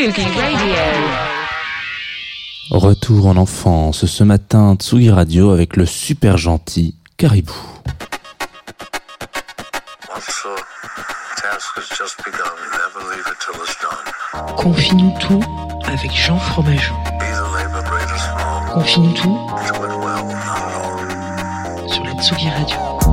[0.00, 0.14] Radio.
[2.70, 7.52] Retour en enfance ce matin Tsugi Radio avec le super gentil Caribou.
[14.56, 15.42] Confie-nous tout
[15.84, 16.94] avec Jean Fromageau.
[18.72, 19.48] Confie-nous tout
[21.88, 23.07] sur la Tsugi Radio.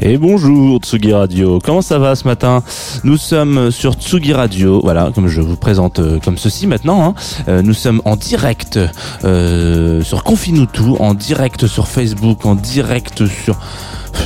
[0.00, 2.62] Et bonjour Tsugi Radio, comment ça va ce matin?
[3.02, 7.04] Nous sommes sur Tsugi Radio, voilà, comme je vous présente euh, comme ceci maintenant.
[7.04, 7.14] hein.
[7.48, 8.78] Euh, nous sommes en direct
[9.24, 13.58] euh, sur Confine-nous tout, en direct sur Facebook, en direct sur...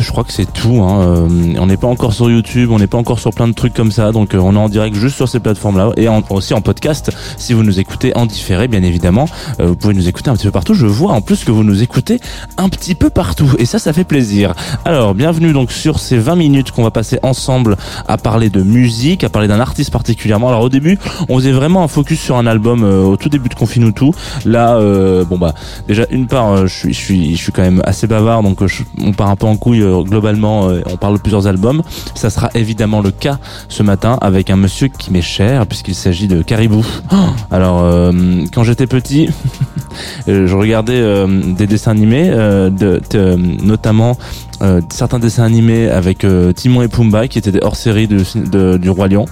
[0.03, 0.83] Je crois que c'est tout.
[0.83, 1.01] Hein.
[1.01, 3.73] euh, on n'est pas encore sur YouTube, on n'est pas encore sur plein de trucs
[3.73, 6.55] comme ça, donc euh, on est en direct juste sur ces plateformes-là et en- aussi
[6.55, 7.11] en podcast.
[7.39, 9.27] Si vous nous écoutez en différé, bien évidemment,
[9.61, 10.75] euh, vous pouvez nous écouter un petit peu partout.
[10.75, 12.21] Je vois en plus que vous nous écoutez
[12.59, 14.55] un petit peu partout et ça, ça fait plaisir.
[14.85, 17.77] Alors, bienvenue donc sur ces 20 minutes qu'on va passer ensemble
[18.09, 20.49] à parler de musique, à parler d'un artiste particulièrement.
[20.49, 23.55] Alors au début, on faisait vraiment un focus sur un album au tout début de
[23.55, 24.13] Confine tout.
[24.45, 24.79] Là,
[25.25, 25.55] bon bah
[25.87, 28.59] déjà une part, je suis, quand même assez bavard, donc
[29.01, 30.69] on part un peu en couille globalement.
[30.69, 31.83] euh, on parle de plusieurs albums.
[32.15, 33.39] Ça sera évidemment le cas
[33.69, 36.85] ce matin avec un monsieur qui m'est cher puisqu'il s'agit de Caribou.
[37.51, 38.13] Alors euh,
[38.55, 39.29] quand j'étais petit,
[40.27, 42.31] je regardais euh, des dessins animés,
[43.63, 44.17] notamment
[44.63, 48.77] euh, certains dessins animés avec euh, Timon et Pumba qui étaient des hors-série de, de-
[48.79, 49.25] du Roi Lion.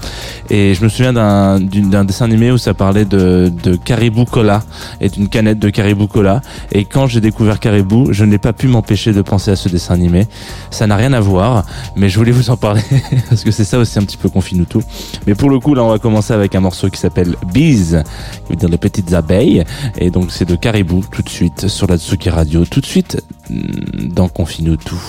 [0.51, 4.63] Et je me souviens d'un dessin animé où ça parlait de, de Caribou Cola
[5.01, 6.41] et d'une canette de Caribou Cola.
[6.73, 9.95] Et quand j'ai découvert Caribou, je n'ai pas pu m'empêcher de penser à ce dessin
[9.95, 10.27] animé.
[10.71, 11.65] Ça n'a rien à voir,
[11.97, 12.83] mais je voulais vous en parler
[13.29, 14.83] parce que c'est ça aussi un petit peu confine tout.
[15.27, 18.03] Mais pour le coup, là, on va commencer avec un morceau qui s'appelle Bees,
[18.47, 19.65] qui veut dire les petites abeilles.
[19.99, 23.23] Et donc, c'est de Caribou tout de suite sur la Tsuki Radio, tout de suite
[23.49, 25.01] mm, dans Confine tout.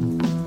[0.00, 0.37] Thank you.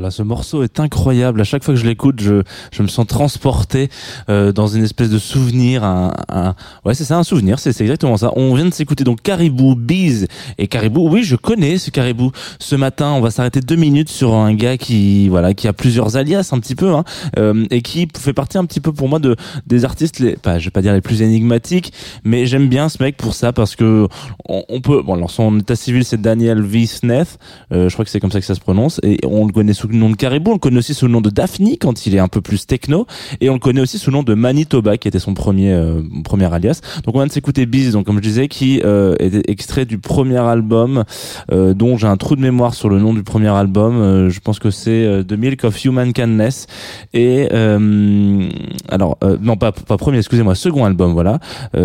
[0.00, 1.40] Là ce morceau est incroyable.
[1.40, 2.42] À chaque fois que je l'écoute, je,
[2.72, 3.88] je me sens transporté
[4.28, 5.84] euh, dans une espèce de souvenir.
[5.84, 7.58] Un, un- ouais, c'est ça, un souvenir.
[7.58, 8.32] C'est c'est exactement ça.
[8.36, 10.26] On vient de s'écouter donc Caribou, Bees
[10.58, 11.08] et Caribou.
[11.08, 12.32] Oui, je connais ce Caribou.
[12.58, 16.16] Ce matin, on va s'arrêter deux minutes sur un gars qui, voilà, qui a plusieurs
[16.16, 17.04] alias un petit peu, hein,
[17.38, 19.36] euh, et qui fait partie un petit peu pour moi de
[19.66, 21.92] des artistes, les, pas, je vais pas dire les plus énigmatiques,
[22.24, 24.08] mais j'aime bien ce mec pour ça parce que
[24.48, 25.02] on, on peut.
[25.02, 26.86] Bon, alors son état civil c'est Daniel V.
[26.86, 27.38] Smith.
[27.72, 29.00] Euh, je crois que c'est comme ça que ça se prononce.
[29.02, 31.12] Et on le connaît sous le nom de Caribou, on le connaît aussi sous le
[31.12, 33.06] nom de Daphne quand il est un peu plus techno.
[33.40, 36.02] Et on le connaît aussi sous le nom de Manitoba, qui était son premier euh,
[36.24, 36.80] premier alias.
[37.04, 39.98] Donc on vient de s'écouter Biz, donc comme je disais, qui euh, était extrait du
[39.98, 41.04] premier album,
[41.52, 43.96] euh, dont j'ai un trou de mémoire sur le nom du premier album.
[43.96, 46.66] Euh, je pense que c'est euh, The Milk of Human Kindness.
[47.12, 47.48] Et
[48.88, 51.38] alors non pas pas premier, excusez-moi, second album, voilà.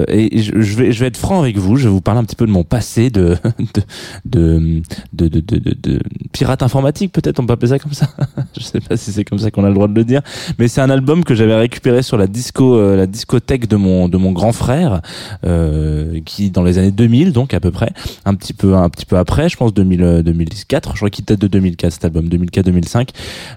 [0.08, 1.76] Et je, je vais je vais être franc avec vous.
[1.76, 3.38] Je vais vous parler un petit peu de mon passé de
[4.26, 4.82] de
[5.14, 6.00] de de, de, de, de
[6.32, 7.94] pirate informatique peut-être on peut appeler ça comme
[8.58, 10.22] je sais pas si c'est comme ça qu'on a le droit de le dire
[10.60, 14.10] mais c'est un album que j'avais récupéré sur la disco euh, la discothèque de mon
[14.10, 15.02] de mon grand frère
[15.46, 17.92] euh, qui dans les années 2000 donc à peu près.
[18.26, 21.26] Un petit peu un petit peu après je pense 2000 euh, 2004 je crois qu'il
[21.26, 23.10] date de 2004 cet album 2004 2005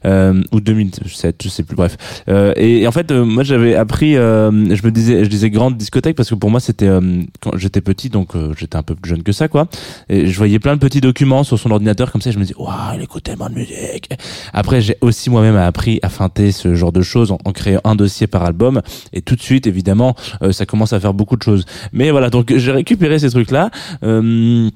[0.04, 1.96] euh, ou 2007 je sais plus bref.
[2.28, 5.50] Euh, et, et en fait euh, moi j'avais appris euh, je me disais je disais
[5.50, 8.82] grande discothèque parce que pour moi c'était euh, quand j'étais petit donc euh, j'étais un
[8.82, 9.68] peu plus jeune que ça quoi.
[10.08, 12.30] Et je voyais plein de petits documents sur son ordinateur comme ça.
[12.30, 14.10] Je me dis, waouh, il écoute tellement de musique.
[14.52, 18.26] Après, j'ai aussi moi-même appris à feinter ce genre de choses en, créant un dossier
[18.26, 18.82] par album.
[19.12, 21.64] Et tout de suite, évidemment, euh, ça commence à faire beaucoup de choses.
[21.92, 23.70] Mais voilà, donc j'ai récupéré ces trucs-là.
[24.02, 24.70] Euh,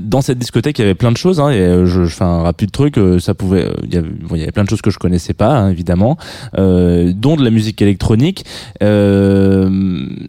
[0.00, 1.38] dans cette discothèque, il y avait plein de choses.
[1.40, 2.96] Hein, et euh, je, je fais un rapide truc.
[2.98, 3.96] euh, Ça pouvait, euh, il y
[4.42, 6.16] avait, plein de choses que je connaissais pas, hein, évidemment,
[6.58, 8.44] euh, dont de la musique électronique.
[8.82, 9.68] Euh,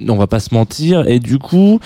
[0.08, 1.08] on va pas se mentir.
[1.08, 1.80] Et du coup,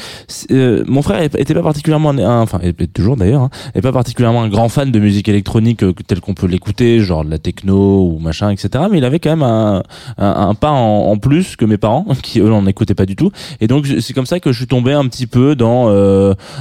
[0.51, 4.41] euh, mon frère était pas particulièrement, un, enfin, est toujours d'ailleurs, hein, est pas particulièrement
[4.43, 8.07] un grand fan de musique électronique euh, tel qu'on peut l'écouter, genre de la techno
[8.07, 8.85] ou machin, etc.
[8.91, 9.83] Mais il avait quand même un,
[10.17, 13.31] un, un pas en, plus que mes parents, qui eux n'en écoutaient pas du tout.
[13.59, 15.91] Et donc c'est comme ça que je suis tombé un petit peu dans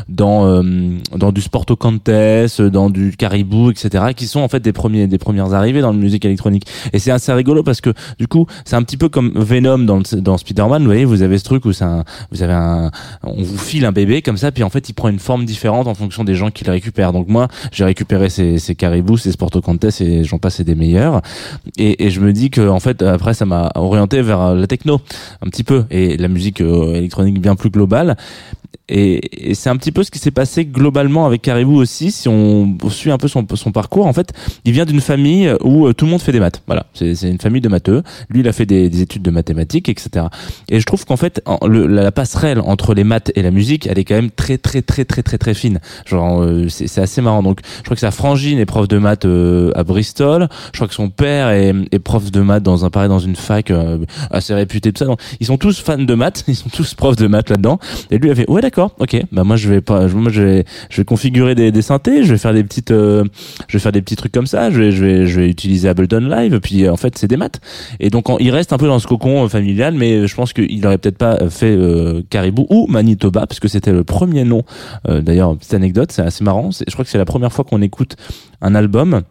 [0.08, 0.62] dans
[1.16, 2.10] dans du Sporto Cantes,
[2.60, 4.04] dans du Caribou, etc.
[4.16, 6.64] qui sont en fait des premiers des premières arrivées dans la musique électronique.
[6.92, 9.98] Et c'est assez rigolo parce que du coup c'est un petit peu comme Venom dans
[9.98, 10.82] le- dans Spider-Man.
[10.82, 12.90] Vous voyez, vous avez ce truc où c'est un, vous avez un,
[13.22, 15.86] on vous file un bébé comme ça, puis en fait il prend une forme différente
[15.86, 17.12] en fonction des gens qui le récupèrent.
[17.12, 21.22] Donc moi j'ai récupéré ces, ces Caribou, ces Sporto Cantes et j'en passe des meilleurs.
[21.76, 24.66] Et, et je me dis que en fait après ça m'a orienté vers euh, la
[24.66, 25.00] techno
[25.42, 28.16] un petit peu et la musique euh, électronique bien plus globale.
[28.88, 32.10] Et, et c'est un petit peu ce qui s'est passé globalement avec Caribou aussi.
[32.10, 34.32] Si on suit un peu son, parcours, en fait,
[34.64, 36.62] il vient d'une famille où euh, tout le monde fait des maths.
[36.66, 38.02] Voilà, c'est une famille de matheux.
[38.28, 40.26] Lui, il a fait des, des études de mathématiques, etc.
[40.68, 43.98] Et je trouve qu'en fait, le, la, passerelle entre les maths et la musique, elle
[43.98, 45.80] est quand même très, très, très, très, très, très fine.
[46.06, 47.42] Genre, euh, c'est assez marrant.
[47.42, 50.48] Donc, je crois que sa frangine est prof de maths euh, à Bristol.
[50.72, 53.36] Je crois que son père est, est prof de maths dans un pareil dans une
[53.36, 53.98] fac euh,
[54.30, 55.04] assez réputée, tout ça.
[55.04, 56.44] Donc, ils sont tous fans de maths.
[56.50, 57.78] Ils sont tous profs de maths là-dedans.
[58.10, 58.94] Et lui a fait d'accord.
[58.98, 59.20] Ok.
[59.32, 62.24] Bah moi je vais pas moi je vais je vais configurer des, des synthés.
[62.24, 63.24] Je vais faire des petites euh,
[63.68, 64.70] je vais faire des petits trucs comme ça.
[64.70, 66.60] Je vais je vais je vais utiliser Ableton Live.
[66.60, 67.60] Puis euh, en fait c'est des maths.
[68.00, 70.86] Et donc il reste un peu dans ce cocon euh, familial mais je pense qu'il
[70.86, 74.62] aurait peut-être pas fait euh, Caribou ou Manitoba parce que c'était le premier nom.
[75.08, 76.70] Euh, d'ailleurs petite anecdote c'est assez marrant.
[76.70, 78.16] Je crois que c'est la première fois qu'on écoute
[78.60, 79.22] un album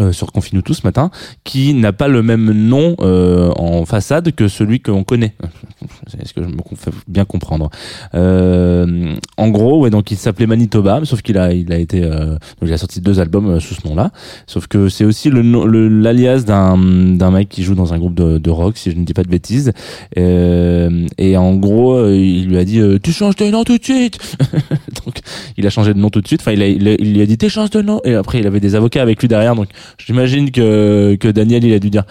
[0.00, 1.10] euh, sur Confine-nous tous ce matin,
[1.44, 5.34] qui n'a pas le même nom euh, en façade que celui qu'on connaît.
[6.22, 7.70] Est-ce que je me fais bien comprendre?
[8.14, 12.30] Euh, En gros, ouais, donc il s'appelait Manitoba, sauf qu'il a, il a été, euh,
[12.32, 14.10] donc il a sorti deux albums euh, sous ce nom-là.
[14.46, 15.42] Sauf que c'est aussi le
[15.88, 16.76] l'alias d'un
[17.16, 19.22] d'un mec qui joue dans un groupe de, de rock, si je ne dis pas
[19.22, 19.72] de bêtises.
[20.18, 24.18] Euh, et en gros, il lui a dit tu changes de nom tout de suite.
[25.04, 25.18] donc
[25.56, 26.40] il a changé de nom tout de suite.
[26.40, 28.00] Enfin, il, a, il, a- il lui a dit t'es changes de nom.
[28.04, 29.54] Et après, il avait des avocats avec lui derrière.
[29.54, 32.04] Donc j'imagine que que Daniel, il a dû dire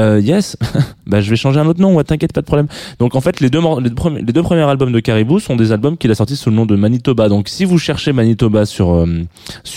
[0.00, 0.56] euh, yes,
[1.06, 1.94] bah je vais changer un autre nom.
[1.94, 2.68] Ouais, t'inquiète, pas de problème.
[2.98, 5.96] Donc en fait, les deux, les premiers, deux premiers albums de Caribou sont des albums
[5.96, 7.28] qu'il a sortis sous le nom de Manitoba.
[7.28, 9.06] Donc si vous cherchez Manitoba sur euh,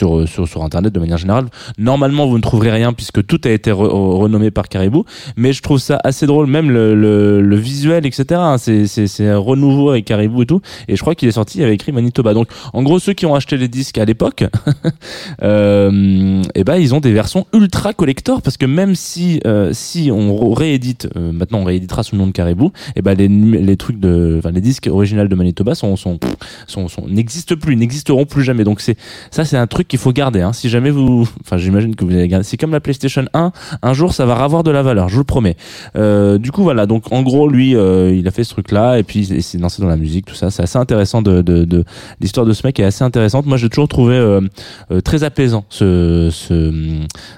[0.04, 1.46] euh, sur sur internet de manière générale,
[1.78, 5.06] normalement vous ne trouverez rien puisque tout a été re- renommé par Caribou.
[5.38, 8.40] Mais je trouve ça assez drôle, même le le, visuel, etc.
[8.44, 10.62] hein, c'est un renouveau avec Caribou et tout.
[10.88, 12.34] Et je crois qu'il est sorti, il avait écrit Manitoba.
[12.34, 14.44] Donc en gros, ceux qui ont acheté les disques à l'époque,
[15.44, 20.10] euh, et ben ils ont des versions ultra collector parce que même si euh, si
[20.12, 23.78] on réédite, euh, maintenant on rééditera sous le nom de Caribou, et ben les les,
[23.78, 26.20] trucs de, enfin les disques originaux de Manitoba sont sont
[26.68, 28.64] sont, sont- n'existent plus, n'existeront plus jamais.
[28.64, 28.98] Donc c'est
[29.32, 30.42] ça, c'est un truc qu'il faut garder.
[30.42, 30.54] Hein.
[30.54, 32.44] Si jamais vous, enfin j'imagine que vous allez garder.
[32.44, 33.52] C'est comme la PlayStation 1.
[33.82, 35.56] Un jour, ça va avoir de la valeur, je vous le promets.
[35.96, 36.86] Euh, du coup, voilà.
[36.86, 39.82] Donc en gros, lui, euh, il a fait ce truc-là et puis il s'est lancé
[39.82, 40.52] dans la musique, tout ça.
[40.52, 41.84] C'est assez intéressant de, de, de
[42.20, 43.46] l'histoire de ce mec est assez intéressante.
[43.46, 44.42] Moi, j'ai toujours trouvé euh,
[44.92, 46.72] euh, très apaisant ce ce,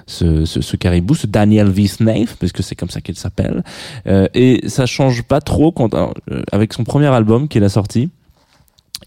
[0.06, 1.86] ce ce ce caribou, ce Daniel V.
[1.86, 3.62] Snaith, parce que c'est comme ça qu'il s'appelle.
[4.06, 6.08] Euh, et ça change pas trop quand euh,
[6.52, 8.10] avec son premier album qu'il a sorti.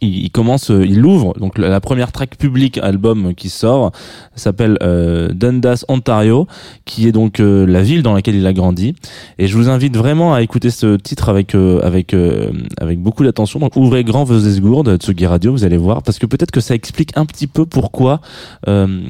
[0.02, 1.34] Il, il commence, euh, il l'ouvre.
[1.40, 3.92] Donc la, première track publique album qui sort
[4.36, 6.48] s'appelle euh, Dundas, Ontario,
[6.86, 8.96] qui est donc euh, la ville dans laquelle il a grandi.
[9.38, 13.24] Et je vous invite vraiment à écouter ce titre avec euh, avec euh, avec beaucoup
[13.24, 13.60] d'attention.
[13.60, 16.76] Donc ouvrez grand vos esgourdes, Tsugi Radio, vous allez voir, parce que peut-être que ça
[16.76, 18.22] explique un petit peu pourquoi
[18.68, 19.02] euh,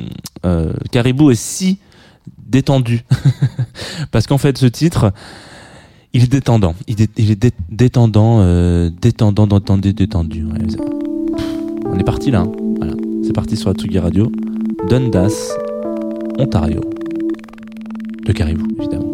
[0.91, 1.79] Caribou est si
[2.47, 3.03] détendu.
[4.11, 5.11] parce qu'en fait, ce titre,
[6.13, 6.73] il est détendant.
[6.87, 10.45] Il est, détendant, euh, détendant, détendu, détendu.
[11.85, 12.41] On est parti là.
[12.41, 12.51] hein.
[12.77, 12.93] Voilà.
[13.23, 14.31] C'est parti sur Atsugi Radio.
[14.89, 15.53] Dundas,
[16.37, 16.81] Ontario.
[18.25, 19.13] De Caribou, évidemment.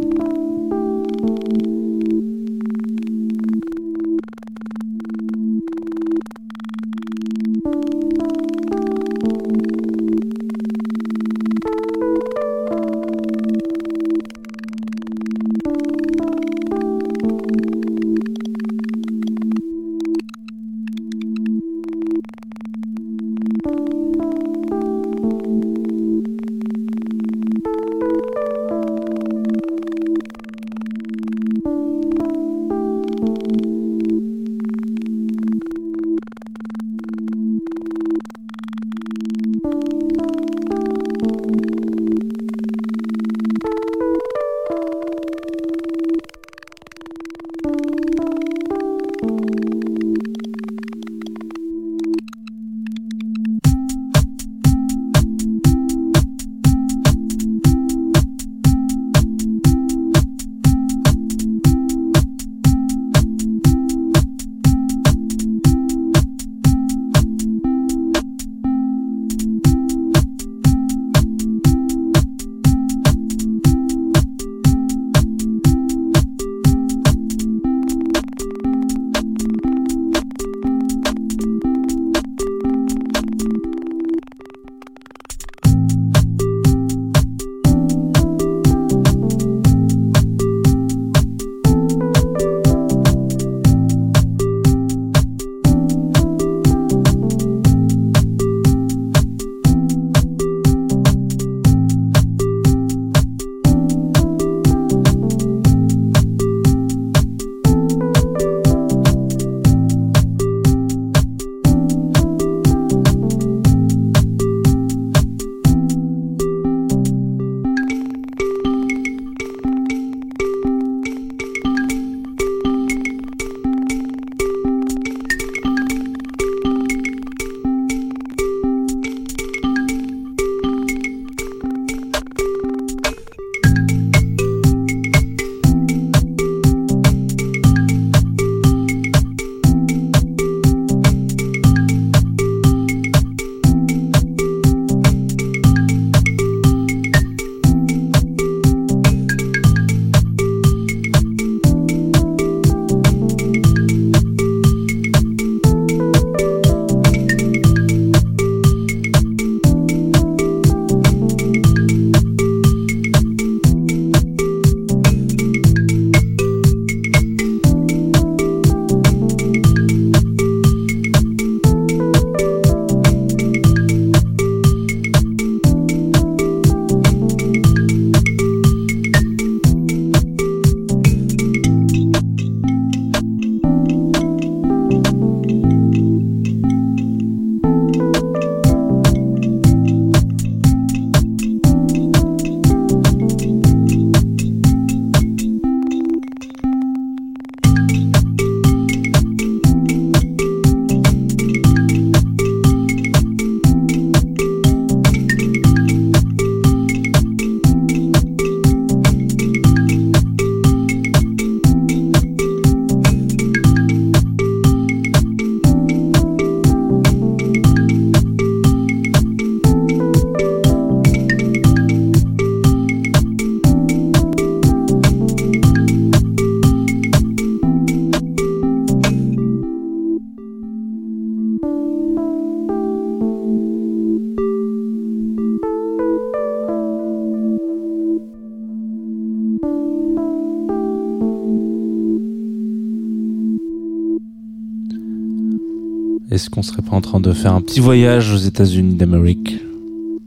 [246.36, 249.62] Est-ce qu'on serait pas en train de faire un petit voyage aux États-Unis d'Amérique?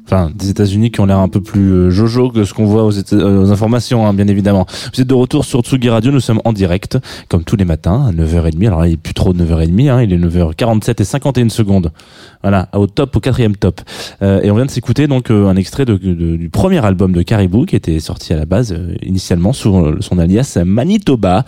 [0.06, 2.84] Enfin, des États-Unis qui ont l'air un peu plus euh, jojo que ce qu'on voit
[2.86, 4.64] aux, euh, aux informations, hein, bien évidemment.
[4.94, 6.96] Vous êtes de retour sur Tsugi Radio, nous sommes en direct,
[7.28, 8.66] comme tous les matins, à 9h30.
[8.66, 11.92] Alors là, il est plus trop de 9h30, hein, il est 9h47 et 51 secondes.
[12.42, 13.81] Voilà, au top, au quatrième top.
[14.22, 17.12] Euh, et on vient de s'écouter donc euh, un extrait de, de- du premier album
[17.12, 21.44] de Caribou qui était sorti à la base euh, initialement sous euh, son alias Manitoba.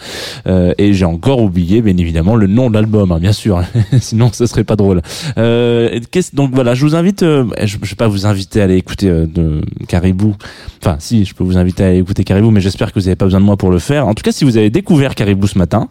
[0.48, 3.62] Euh, et j'ai encore oublié, bien évidemment, le nom de l'album, hein, bien sûr.
[4.00, 5.00] Sinon, ce serait pas drôle.
[5.38, 6.00] Euh,
[6.32, 7.20] donc voilà, je vous invite.
[7.20, 10.34] je, je vais pas vous inviter à aller écouter de Caribou.
[10.82, 13.16] Enfin, si, je peux vous inviter à aller écouter Caribou, mais j'espère que vous n'avez
[13.16, 14.08] pas besoin de moi pour le faire.
[14.08, 15.88] En tout cas, si vous avez découvert Caribou ce matin.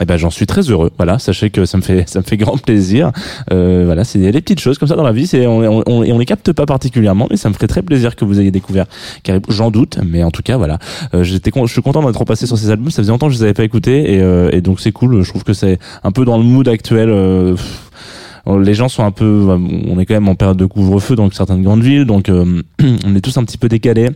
[0.00, 0.90] Eh ben, j'en suis très heureux.
[0.96, 3.12] Voilà, sachez que ça me fait, ça me fait grand plaisir.
[3.52, 5.26] Euh, voilà, c'est des petites choses comme ça dans la vie.
[5.26, 8.24] C'est, on, on, on, les capte pas particulièrement, mais ça me ferait très plaisir que
[8.24, 8.86] vous ayez découvert
[9.22, 9.52] Caribou.
[9.52, 10.78] J'en doute, mais en tout cas, voilà.
[11.14, 12.90] Euh, j'étais, je suis content d'être repassé sur ces albums.
[12.90, 15.22] Ça faisait longtemps que je les avais pas écoutés, et, euh, et donc c'est cool.
[15.22, 17.10] Je trouve que c'est un peu dans le mood actuel.
[17.10, 17.56] euh,
[18.46, 21.62] les gens sont un peu, on est quand même en période de couvre-feu dans certaines
[21.62, 22.62] grandes villes, donc euh,
[23.06, 24.08] on est tous un petit peu décalés.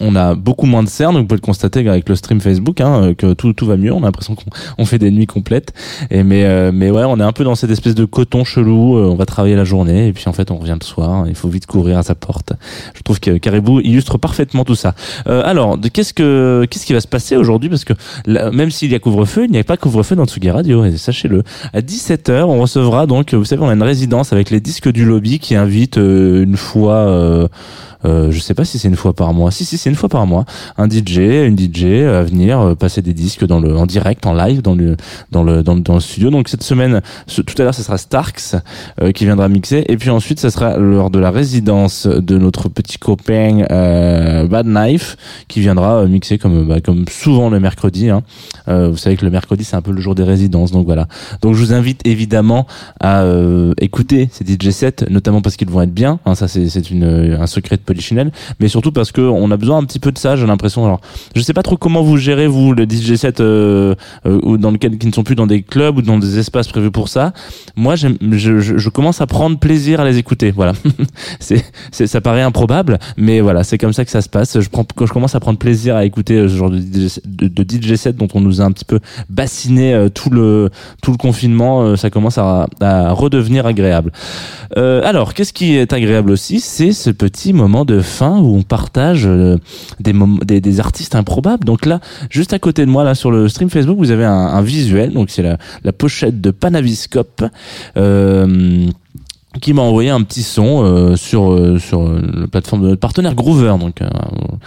[0.00, 3.02] On a beaucoup moins de cernes, vous pouvez le constater avec le stream Facebook, hein,
[3.02, 3.92] euh, que tout, tout va mieux.
[3.92, 5.72] On a l'impression qu'on on fait des nuits complètes.
[6.10, 8.96] Et mais, euh, mais ouais, on est un peu dans cette espèce de coton chelou.
[8.96, 11.26] euh, on va travailler la journée et puis en fait on revient le soir.
[11.28, 12.52] Il faut vite courir à sa porte.
[12.94, 14.94] Je trouve que Caribou illustre parfaitement tout ça.
[15.28, 17.68] Euh, alors, qu'est-ce que qu'est-ce qui va se passer aujourd'hui?
[17.68, 17.94] Parce que
[18.26, 20.84] là, même s'il y a couvre-feu, il n'y a pas couvre-feu dans Tsugi Radio.
[20.84, 21.42] Et sachez-le.
[21.72, 25.04] À 17h, on recevra donc, vous savez, on a une résidence avec les disques du
[25.04, 27.48] lobby qui invite euh, une fois.
[28.04, 29.50] Euh, euh, je sais pas si c'est une fois par mois.
[29.50, 30.44] Si si c'est une fois par mois.
[30.76, 34.34] Un DJ, une DJ à venir euh, passer des disques dans le en direct, en
[34.34, 34.96] live dans le
[35.30, 36.30] dans le dans, le- studio.
[36.30, 38.56] Donc cette semaine, tout à l'heure, ce sera Starks
[39.00, 42.68] euh, qui viendra mixer et puis ensuite, ça sera lors de la résidence de notre
[42.68, 45.16] petit copain euh, Bad Knife
[45.48, 48.10] qui viendra euh, mixer comme bah, comme souvent le mercredi.
[48.10, 48.22] Hein.
[48.68, 51.06] Euh, vous savez que le mercredi c'est un peu le jour des résidences, donc voilà.
[51.42, 52.66] Donc je vous invite évidemment
[53.00, 56.18] à euh, écouter ces DJ sets, notamment parce qu'ils vont être bien.
[56.26, 57.82] Hein, ça c'est c'est une un secret de
[58.60, 60.36] Mais surtout parce que on a besoin un petit peu de ça.
[60.36, 60.84] J'ai l'impression.
[60.84, 61.00] Alors
[61.34, 63.94] je sais pas trop comment vous gérez vous le DJ set euh,
[64.26, 66.90] euh, dans lequel qui ne sont plus dans des clubs ou dans des espaces prévus
[66.90, 67.32] pour ça.
[67.76, 70.50] Moi je, je, je commence à prendre plaisir à les écouter.
[70.50, 70.72] Voilà.
[71.40, 74.60] c'est ça paraît improbable, mais voilà c'est comme ça que ça se passe.
[74.60, 77.48] Je prends quand je commence à prendre plaisir à écouter ce genre de DJ, de,
[77.48, 80.70] de DJ set dont on nous a un petit peu bassiné euh, tout le
[81.02, 84.12] tout le confinement, euh, ça commence à, à redevenir agréable.
[84.76, 88.62] Euh, alors, qu'est-ce qui est agréable aussi, c'est ce petit moment de fin où on
[88.62, 89.56] partage euh,
[90.00, 91.64] des, des artistes improbables.
[91.64, 94.62] Donc là, juste à côté de moi, là sur le stream Facebook, vous avez un,
[94.62, 95.12] visuel.
[95.28, 97.44] C'est la, la pochette de Panaviscope.
[97.96, 98.88] Euh,
[99.62, 103.00] qui m'a envoyé un petit son euh, sur euh, sur euh, la plateforme de notre
[103.00, 103.74] partenaire Groover.
[103.80, 104.08] Donc euh,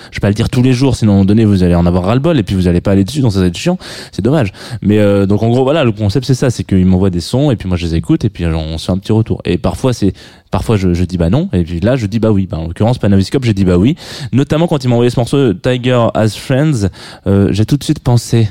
[0.09, 1.75] je vais pas le dire tous les jours sinon à un moment donné vous allez
[1.75, 3.45] en avoir ras le bol et puis vous allez pas aller dessus donc ça va
[3.45, 3.77] être chiant.
[4.11, 4.51] C'est dommage.
[4.81, 7.51] Mais euh, donc en gros voilà le concept c'est ça c'est qu'il m'envoie des sons
[7.51, 9.41] et puis moi je les écoute et puis on se fait un petit retour.
[9.45, 10.13] Et parfois c'est
[10.49, 12.47] parfois je, je dis bah non et puis là je dis bah oui.
[12.47, 13.95] Bah, en l'occurrence Panaviscope j'ai dit bah oui.
[14.33, 16.89] Notamment quand il m'a envoyé ce morceau Tiger as Friends
[17.27, 18.49] euh, j'ai tout de suite pensé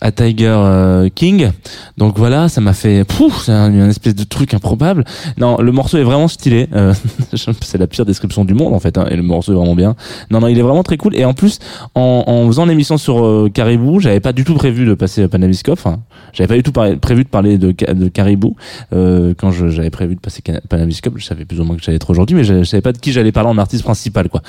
[0.00, 1.50] à Tiger euh, King.
[1.98, 5.04] Donc voilà, ça m'a fait pouf, c'est un, espèce de truc improbable.
[5.38, 6.68] Non, le morceau est vraiment stylé.
[6.74, 6.94] Euh,
[7.62, 8.96] c'est la pire description du monde en fait.
[8.98, 9.96] hein, et le morceau est vraiment bien.
[10.30, 11.16] Non, non, il est vraiment très cool.
[11.16, 11.58] Et en plus,
[11.94, 15.28] en, en faisant l'émission sur euh, Caribou, j'avais pas du tout prévu de passer à
[15.28, 15.78] Panaviscope.
[15.78, 16.00] Enfin,
[16.32, 18.56] j'avais pas du tout prévu de parler de, de Caribou
[18.92, 21.14] euh, quand j'avais prévu de passer Panaviscope.
[21.16, 22.98] Je savais plus ou moins que j'allais être aujourd'hui, mais je, je savais pas de
[22.98, 24.42] qui j'allais parler en artiste principal, quoi.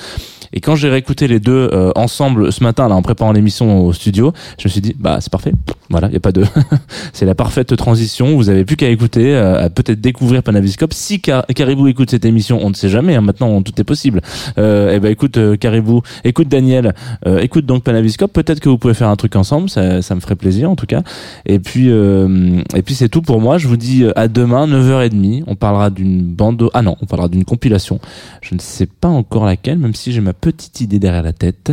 [0.52, 3.92] Et quand j'ai réécouté les deux euh, ensemble ce matin, là, en préparant l'émission au
[3.92, 5.41] studio, je me suis dit, bah c'est parfait.
[5.90, 6.44] Voilà, il y a pas de,
[7.12, 8.36] c'est la parfaite transition.
[8.36, 10.92] Vous avez plus qu'à écouter, euh, à peut-être découvrir Panaviscope.
[10.94, 13.14] Si Car- Caribou écoute cette émission, on ne sait jamais.
[13.16, 14.20] Hein, maintenant, tout est possible.
[14.58, 16.94] Euh, et ben écoute euh, Caribou, écoute Daniel,
[17.26, 18.32] euh, écoute donc Panaviscope.
[18.32, 19.68] Peut-être que vous pouvez faire un truc ensemble.
[19.68, 21.02] Ça, ça me ferait plaisir en tout cas.
[21.46, 23.58] Et puis, euh, et puis c'est tout pour moi.
[23.58, 25.44] Je vous dis euh, à demain 9h30.
[25.46, 26.68] On parlera d'une bande.
[26.74, 27.98] Ah non, on parlera d'une compilation.
[28.40, 31.72] Je ne sais pas encore laquelle, même si j'ai ma petite idée derrière la tête.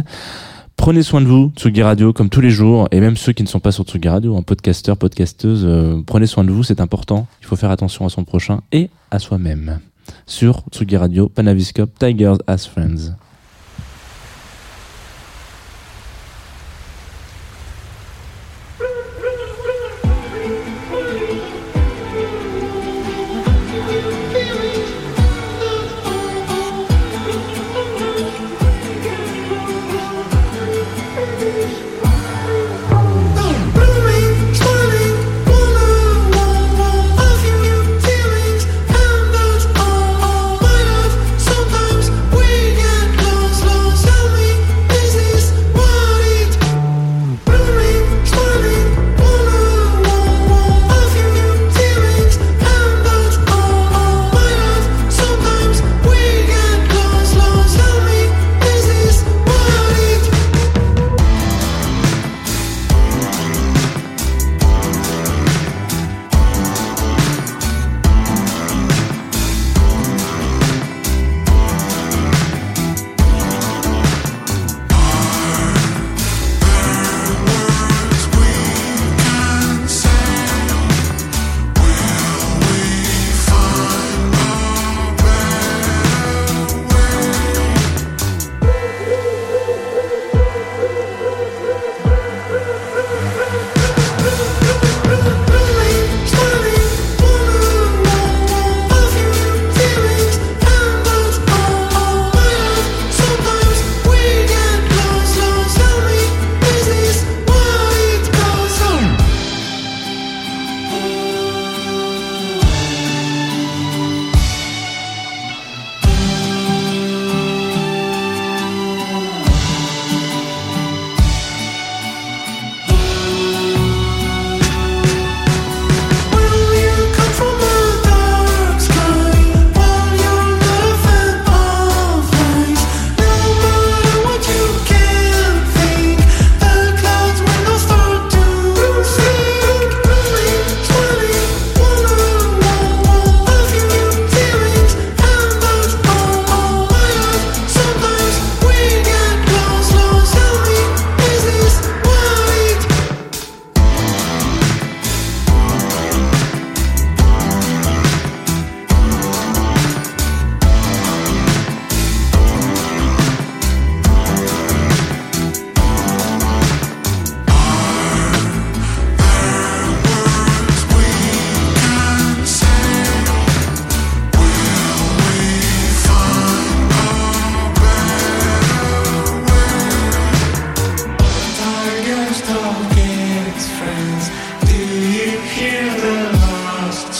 [0.79, 3.49] Prenez soin de vous, Tsugi Radio, comme tous les jours, et même ceux qui ne
[3.49, 7.27] sont pas sur Tsugi Radio, un podcasteur, podcasteuse, euh, prenez soin de vous, c'est important.
[7.41, 9.81] Il faut faire attention à son prochain et à soi-même.
[10.25, 13.11] Sur Tsugi Radio, Panaviscope, Tigers as Friends.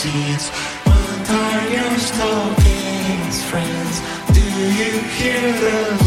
[0.02, 4.00] What are your stockings, friends?
[4.32, 5.98] Do you hear the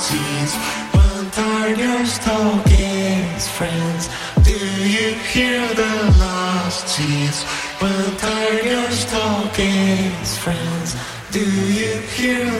[0.00, 0.56] seeds?
[0.90, 4.08] What are your stockings, friends?
[4.42, 7.44] Do you hear the seeds?
[7.78, 10.96] What are your stockings, friends?
[11.30, 12.51] Do you hear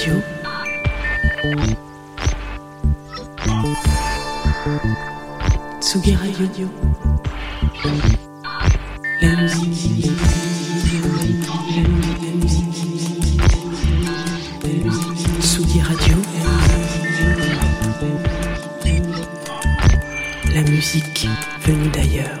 [0.00, 0.22] Radio.
[5.78, 6.70] Tsugi Radio.
[9.20, 10.10] La musique.
[12.22, 12.80] La musique.
[15.82, 16.16] Radio.
[20.54, 21.28] La musique
[21.60, 22.40] venue d'ailleurs.